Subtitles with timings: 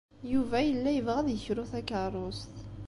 [0.31, 2.55] Yuba yella yebɣa ad yekru takeṛṛust.